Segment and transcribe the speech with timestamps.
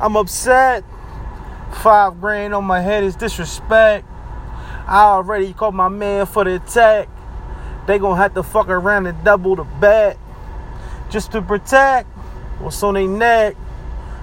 [0.00, 0.82] I'm upset.
[1.82, 4.06] Five grand on my head is disrespect.
[4.86, 7.08] I already called my man for the attack.
[7.86, 10.18] They gonna have to fuck around and double the bet
[11.10, 12.08] just to protect
[12.60, 13.56] what's on their neck.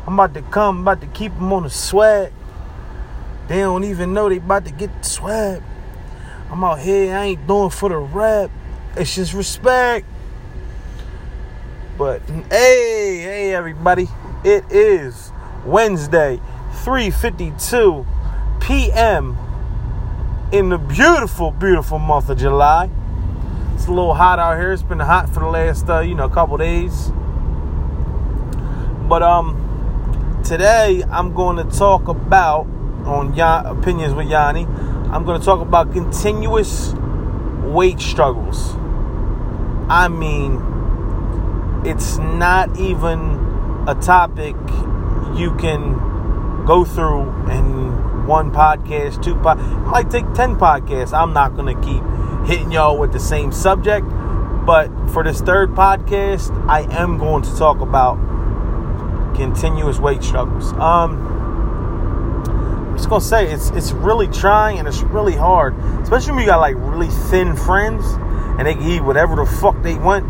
[0.08, 2.34] I'm about to come, about to keep them on the sweat.
[3.48, 5.62] They don't even know they about to get the sweat.
[6.50, 8.50] I'm out here, I ain't doing for the rep.
[8.96, 10.08] It's just respect.
[11.98, 14.08] But hey, hey everybody.
[14.44, 15.27] It is
[15.68, 16.40] Wednesday,
[16.86, 18.06] 3:52
[18.62, 19.38] p.m.
[20.54, 22.90] in the beautiful, beautiful month of July.
[23.74, 24.72] It's a little hot out here.
[24.72, 27.12] It's been hot for the last, uh, you know, couple days.
[29.10, 32.66] But um, today I'm going to talk about
[33.06, 34.66] on Yan- opinions with Yanni.
[35.12, 36.94] I'm going to talk about continuous
[37.64, 38.74] weight struggles.
[39.90, 40.62] I mean,
[41.86, 44.56] it's not even a topic
[45.36, 49.58] you can go through in one podcast, two pod.
[49.60, 51.18] Might take ten podcasts.
[51.18, 52.04] I'm not going to keep
[52.48, 54.06] hitting y'all with the same subject,
[54.66, 58.18] but for this third podcast, I am going to talk about
[59.36, 60.74] continuous weight struggles.
[60.74, 61.36] Um,
[62.90, 66.48] I'm just gonna say it's it's really trying and it's really hard, especially when you
[66.48, 68.04] got like really thin friends
[68.58, 70.26] and they can eat whatever the fuck they want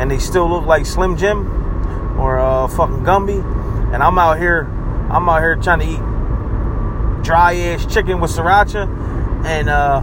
[0.00, 1.46] and they still look like Slim Jim
[2.18, 3.42] or uh, fucking Gumby,
[3.96, 4.64] and I'm out here,
[5.10, 8.86] I'm out here trying to eat dry ass chicken with sriracha
[9.46, 10.02] and uh,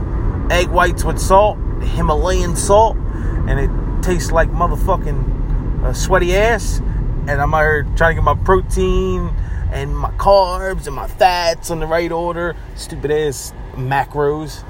[0.49, 3.69] egg whites with salt, Himalayan salt, and it
[4.03, 6.79] tastes like motherfucking uh, sweaty ass.
[6.79, 9.31] And I'm out here trying to get my protein
[9.71, 12.55] and my carbs and my fats in the right order.
[12.75, 14.63] Stupid ass macros.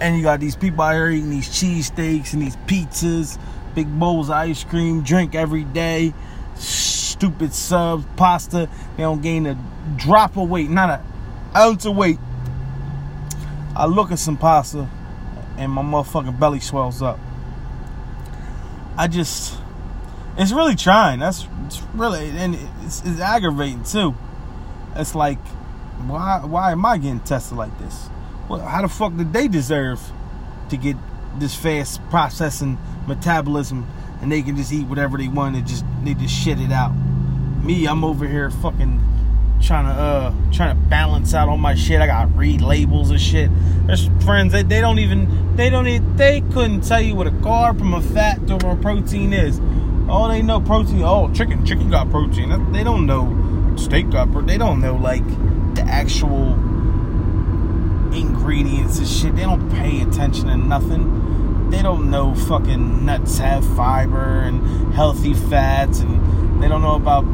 [0.00, 3.36] And you got these people out here eating these cheesesteaks and these pizzas,
[3.74, 6.14] big bowls of ice cream, drink every day,
[7.24, 8.68] stupid subs, pasta.
[8.96, 9.58] They don't gain a
[9.96, 11.06] drop of weight, not an
[11.56, 12.18] ounce of weight.
[13.74, 14.88] I look at some pasta
[15.56, 17.18] and my motherfucking belly swells up.
[18.98, 19.58] I just,
[20.36, 21.20] it's really trying.
[21.20, 24.14] That's it's really, and it's, it's aggravating too.
[24.94, 25.38] It's like,
[26.06, 28.08] why, why am I getting tested like this?
[28.48, 30.00] Well, how the fuck did they deserve
[30.68, 30.96] to get
[31.38, 33.88] this fast processing metabolism
[34.20, 36.92] and they can just eat whatever they want and just they just shit it out?
[37.64, 39.00] Me, I'm over here fucking
[39.62, 42.02] trying to uh trying to balance out all my shit.
[42.02, 43.50] I got read labels and shit.
[43.86, 47.26] There's friends that they, they don't even they don't even they couldn't tell you what
[47.26, 49.60] a carb from a fat or a protein is.
[50.10, 51.00] Oh, they know protein.
[51.02, 52.70] Oh, chicken, chicken got protein.
[52.72, 54.46] They don't know steak got protein.
[54.46, 55.26] They don't know like
[55.74, 56.52] the actual
[58.12, 59.36] ingredients and shit.
[59.36, 61.70] They don't pay attention to nothing.
[61.70, 66.33] They don't know fucking nuts have fiber and healthy fats and
[66.64, 67.24] they don't know about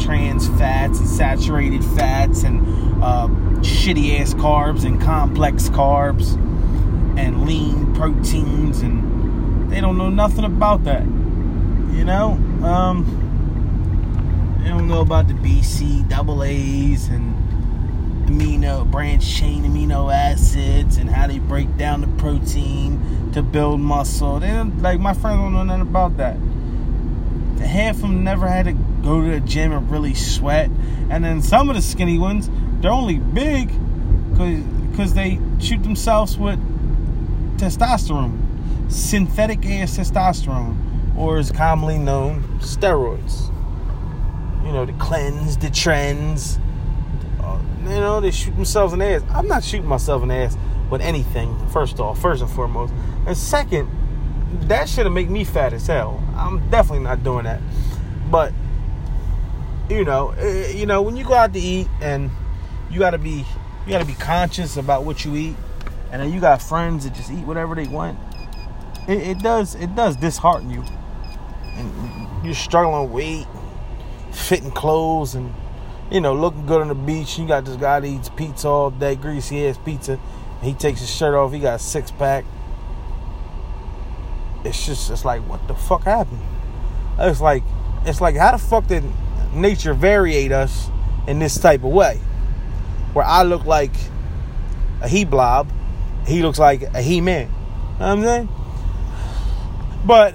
[0.00, 2.60] trans fats and saturated fats and
[3.00, 3.28] uh,
[3.60, 6.34] shitty ass carbs and complex carbs
[7.16, 11.04] and lean proteins and they don't know nothing about that.
[11.04, 12.32] You know,
[12.64, 17.36] um, they don't know about the BC double A's and
[18.28, 24.40] amino branch chain amino acids and how they break down the protein to build muscle.
[24.40, 26.36] They don't like my friends don't know nothing about that
[27.60, 30.70] half of them never had to go to the gym and really sweat.
[31.10, 32.50] And then some of the skinny ones,
[32.80, 33.70] they're only big
[34.90, 36.58] because they shoot themselves with
[37.58, 40.76] testosterone, synthetic ass testosterone,
[41.16, 43.48] or as commonly known, steroids.
[44.64, 46.58] You know, the cleanse, the trends.
[47.42, 49.22] Uh, you know, they shoot themselves in the ass.
[49.30, 50.56] I'm not shooting myself in the ass
[50.90, 52.92] with anything, first off, first and foremost.
[53.26, 53.88] And second,
[54.62, 56.22] that should have made me fat as hell.
[56.36, 57.60] I'm definitely not doing that.
[58.30, 58.52] But
[59.88, 62.30] you know, eh, you know, when you go out to eat and
[62.90, 63.44] you gotta be
[63.86, 65.56] you gotta be conscious about what you eat,
[66.12, 68.18] and then you got friends that just eat whatever they want.
[69.08, 70.84] It, it does it does dishearten you,
[71.74, 73.46] and you're struggling with weight,
[74.32, 75.52] fitting clothes, and
[76.10, 77.38] you know looking good on the beach.
[77.38, 80.18] You got this guy that eats pizza all day, greasy ass pizza.
[80.62, 81.52] He takes his shirt off.
[81.52, 82.44] He got a six pack
[84.64, 86.40] it's just it's like what the fuck happened?
[87.18, 87.62] It's like
[88.04, 89.04] it's like how the fuck did
[89.52, 90.90] nature variate us
[91.26, 92.16] in this type of way?
[93.12, 93.94] Where I look like
[95.02, 95.70] a he blob,
[96.26, 97.48] he looks like a he man.
[97.48, 97.52] You know
[97.98, 98.48] what I'm saying?
[100.06, 100.34] But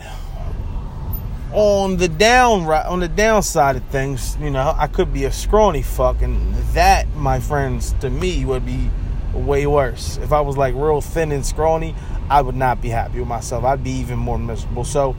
[1.53, 5.81] on the down on the downside of things, you know, I could be a scrawny
[5.81, 8.89] fuck, and that, my friends, to me would be
[9.35, 10.17] way worse.
[10.17, 11.95] If I was like real thin and scrawny,
[12.29, 13.63] I would not be happy with myself.
[13.63, 14.83] I'd be even more miserable.
[14.83, 15.15] So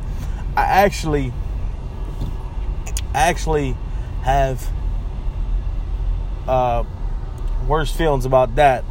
[0.56, 1.32] I actually
[3.14, 3.76] actually
[4.22, 4.68] have
[6.48, 6.84] uh,
[7.66, 8.84] worst feelings about that.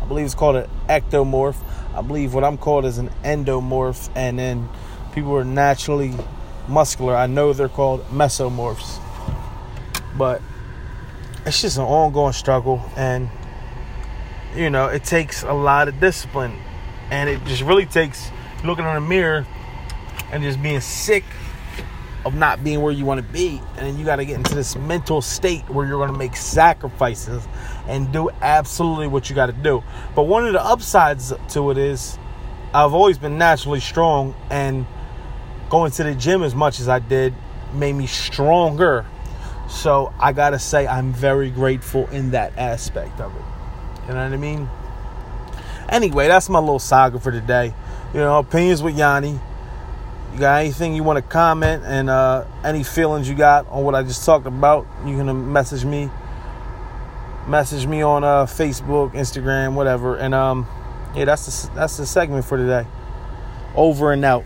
[0.00, 1.56] I believe it's called an ectomorph.
[1.94, 4.68] I believe what I'm called is an endomorph, and then
[5.14, 6.14] people are naturally
[6.68, 7.14] muscular.
[7.14, 8.98] I know they're called mesomorphs,
[10.16, 10.40] but
[11.44, 13.28] it's just an ongoing struggle, and
[14.54, 16.56] you know it takes a lot of discipline,
[17.10, 18.30] and it just really takes
[18.64, 19.46] looking in the mirror
[20.32, 21.24] and just being sick
[22.24, 23.60] of not being where you want to be.
[23.76, 26.36] And then you got to get into this mental state where you're going to make
[26.36, 27.46] sacrifices
[27.88, 29.82] and do absolutely what you got to do.
[30.14, 32.18] But one of the upsides to it is
[32.72, 34.86] I've always been naturally strong, and
[35.68, 37.34] going to the gym as much as I did
[37.74, 39.04] made me stronger.
[39.68, 43.42] So I got to say, I'm very grateful in that aspect of it.
[44.02, 44.68] You know what I mean?
[45.88, 47.74] Anyway, that's my little saga for today.
[48.12, 49.38] You know, opinions with Yanni
[50.32, 53.94] you got anything you want to comment and uh, any feelings you got on what
[53.94, 56.10] I just talked about, you can message me.
[57.46, 60.16] Message me on uh, Facebook, Instagram, whatever.
[60.16, 60.66] And um,
[61.14, 62.86] yeah, that's the, that's the segment for today.
[63.74, 64.44] Over and out.